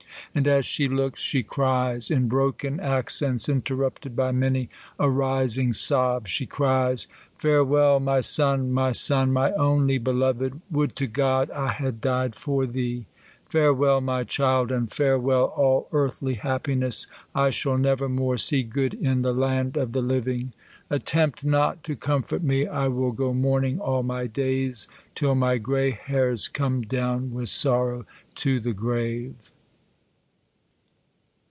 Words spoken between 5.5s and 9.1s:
sob, she cries, Farewell, my son! my